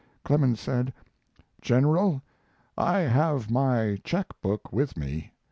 [0.25, 0.93] ]Clemens said:
[1.61, 2.23] "General,
[2.75, 5.31] I have my check book with me.